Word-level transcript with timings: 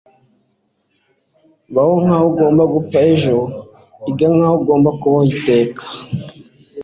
Baho 1.73 1.93
nkaho 2.03 2.25
ugomba 2.31 2.63
gupfa 2.73 2.97
ejo. 3.11 3.37
Iga 4.11 4.27
nkaho 4.35 4.55
ugomba 4.61 4.89
kubaho 4.99 5.25
iteka.” 5.37 5.83